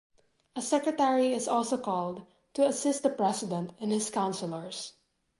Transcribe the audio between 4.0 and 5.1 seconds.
counselors.